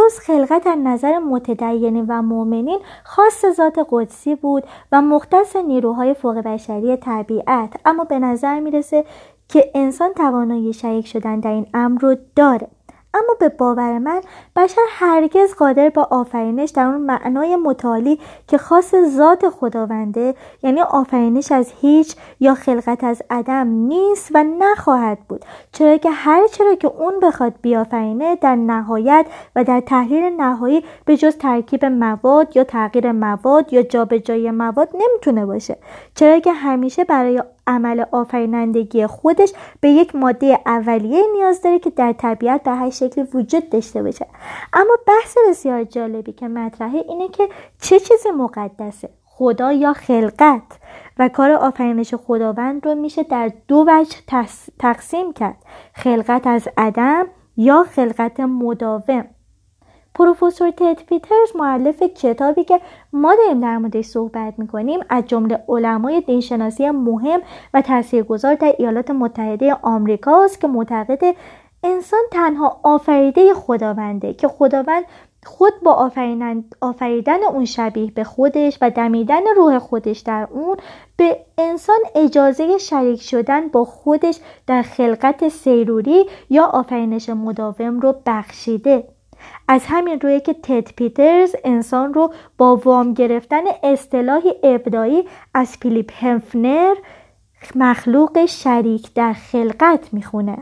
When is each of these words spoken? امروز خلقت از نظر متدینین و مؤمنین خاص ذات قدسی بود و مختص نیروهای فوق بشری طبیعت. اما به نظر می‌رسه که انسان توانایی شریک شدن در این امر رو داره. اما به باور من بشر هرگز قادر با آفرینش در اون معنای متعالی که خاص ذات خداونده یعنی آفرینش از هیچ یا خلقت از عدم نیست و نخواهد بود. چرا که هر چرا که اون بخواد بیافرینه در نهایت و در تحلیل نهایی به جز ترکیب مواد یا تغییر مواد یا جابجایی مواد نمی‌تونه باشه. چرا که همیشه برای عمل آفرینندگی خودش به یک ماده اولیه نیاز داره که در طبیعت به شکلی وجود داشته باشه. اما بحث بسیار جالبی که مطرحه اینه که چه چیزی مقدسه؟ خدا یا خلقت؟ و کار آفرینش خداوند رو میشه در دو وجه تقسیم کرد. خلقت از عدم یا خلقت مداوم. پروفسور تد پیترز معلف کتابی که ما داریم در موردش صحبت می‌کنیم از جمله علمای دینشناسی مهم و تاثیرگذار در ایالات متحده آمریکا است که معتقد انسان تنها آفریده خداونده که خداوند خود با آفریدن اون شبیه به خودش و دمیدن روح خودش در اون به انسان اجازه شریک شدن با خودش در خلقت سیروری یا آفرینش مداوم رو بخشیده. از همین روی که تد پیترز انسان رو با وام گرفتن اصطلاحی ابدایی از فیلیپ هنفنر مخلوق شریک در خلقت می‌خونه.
امروز 0.00 0.18
خلقت 0.18 0.66
از 0.66 0.78
نظر 0.84 1.18
متدینین 1.18 2.06
و 2.08 2.22
مؤمنین 2.22 2.78
خاص 3.04 3.44
ذات 3.56 3.86
قدسی 3.90 4.34
بود 4.34 4.64
و 4.92 5.02
مختص 5.02 5.56
نیروهای 5.56 6.14
فوق 6.14 6.34
بشری 6.34 6.96
طبیعت. 6.96 7.72
اما 7.84 8.04
به 8.04 8.18
نظر 8.18 8.60
می‌رسه 8.60 9.04
که 9.48 9.70
انسان 9.74 10.12
توانایی 10.12 10.72
شریک 10.72 11.06
شدن 11.06 11.40
در 11.40 11.50
این 11.50 11.66
امر 11.74 12.00
رو 12.00 12.16
داره. 12.36 12.68
اما 13.14 13.34
به 13.40 13.48
باور 13.48 13.98
من 13.98 14.20
بشر 14.56 14.82
هرگز 14.88 15.54
قادر 15.54 15.88
با 15.88 16.08
آفرینش 16.10 16.70
در 16.70 16.84
اون 16.84 17.00
معنای 17.00 17.56
متعالی 17.56 18.18
که 18.46 18.58
خاص 18.58 18.94
ذات 18.94 19.48
خداونده 19.48 20.34
یعنی 20.62 20.80
آفرینش 20.80 21.52
از 21.52 21.72
هیچ 21.80 22.16
یا 22.40 22.54
خلقت 22.54 23.04
از 23.04 23.22
عدم 23.30 23.68
نیست 23.68 24.30
و 24.34 24.44
نخواهد 24.58 25.18
بود. 25.28 25.44
چرا 25.72 25.96
که 25.96 26.10
هر 26.10 26.46
چرا 26.46 26.74
که 26.74 26.88
اون 26.88 27.20
بخواد 27.20 27.54
بیافرینه 27.62 28.36
در 28.36 28.56
نهایت 28.56 29.26
و 29.56 29.64
در 29.64 29.80
تحلیل 29.80 30.32
نهایی 30.36 30.84
به 31.04 31.16
جز 31.16 31.36
ترکیب 31.36 31.84
مواد 31.84 32.56
یا 32.56 32.64
تغییر 32.64 33.12
مواد 33.12 33.72
یا 33.72 33.82
جابجایی 33.82 34.50
مواد 34.50 34.88
نمی‌تونه 34.94 35.46
باشه. 35.46 35.76
چرا 36.14 36.38
که 36.38 36.52
همیشه 36.52 37.04
برای 37.04 37.42
عمل 37.66 38.04
آفرینندگی 38.12 39.06
خودش 39.06 39.52
به 39.80 39.88
یک 39.88 40.16
ماده 40.16 40.58
اولیه 40.66 41.22
نیاز 41.32 41.62
داره 41.62 41.78
که 41.78 41.90
در 41.90 42.12
طبیعت 42.12 42.62
به 42.62 42.70
شکلی 43.00 43.24
وجود 43.34 43.70
داشته 43.70 44.02
باشه. 44.02 44.26
اما 44.72 44.96
بحث 45.06 45.36
بسیار 45.48 45.84
جالبی 45.84 46.32
که 46.32 46.48
مطرحه 46.48 47.04
اینه 47.08 47.28
که 47.28 47.48
چه 47.80 48.00
چیزی 48.00 48.30
مقدسه؟ 48.30 49.08
خدا 49.24 49.72
یا 49.72 49.92
خلقت؟ 49.92 50.62
و 51.18 51.28
کار 51.28 51.50
آفرینش 51.50 52.14
خداوند 52.14 52.86
رو 52.86 52.94
میشه 52.94 53.22
در 53.22 53.52
دو 53.68 53.84
وجه 53.88 54.16
تقسیم 54.78 55.32
کرد. 55.32 55.56
خلقت 55.94 56.46
از 56.46 56.68
عدم 56.76 57.26
یا 57.56 57.84
خلقت 57.84 58.40
مداوم. 58.40 59.24
پروفسور 60.14 60.70
تد 60.70 61.02
پیترز 61.08 61.56
معلف 61.56 62.02
کتابی 62.02 62.64
که 62.64 62.80
ما 63.12 63.34
داریم 63.34 63.60
در 63.60 63.78
موردش 63.78 64.04
صحبت 64.04 64.54
می‌کنیم 64.58 65.00
از 65.08 65.26
جمله 65.26 65.64
علمای 65.68 66.20
دینشناسی 66.20 66.90
مهم 66.90 67.40
و 67.74 67.82
تاثیرگذار 67.82 68.54
در 68.54 68.74
ایالات 68.78 69.10
متحده 69.10 69.74
آمریکا 69.82 70.44
است 70.44 70.60
که 70.60 70.68
معتقد 70.68 71.34
انسان 71.84 72.20
تنها 72.32 72.80
آفریده 72.82 73.54
خداونده 73.54 74.34
که 74.34 74.48
خداوند 74.48 75.04
خود 75.44 75.72
با 75.82 76.10
آفریدن 76.80 77.44
اون 77.44 77.64
شبیه 77.64 78.10
به 78.10 78.24
خودش 78.24 78.78
و 78.80 78.90
دمیدن 78.90 79.42
روح 79.56 79.78
خودش 79.78 80.18
در 80.18 80.48
اون 80.50 80.76
به 81.16 81.44
انسان 81.58 81.98
اجازه 82.14 82.78
شریک 82.78 83.22
شدن 83.22 83.68
با 83.68 83.84
خودش 83.84 84.38
در 84.66 84.82
خلقت 84.82 85.48
سیروری 85.48 86.26
یا 86.50 86.64
آفرینش 86.64 87.28
مداوم 87.28 88.00
رو 88.00 88.14
بخشیده. 88.26 89.04
از 89.68 89.84
همین 89.86 90.20
روی 90.20 90.40
که 90.40 90.54
تد 90.54 90.92
پیترز 90.96 91.54
انسان 91.64 92.14
رو 92.14 92.32
با 92.58 92.76
وام 92.76 93.14
گرفتن 93.14 93.62
اصطلاحی 93.82 94.54
ابدایی 94.62 95.24
از 95.54 95.76
فیلیپ 95.76 96.12
هنفنر 96.14 96.94
مخلوق 97.74 98.46
شریک 98.46 99.14
در 99.14 99.32
خلقت 99.32 100.14
می‌خونه. 100.14 100.58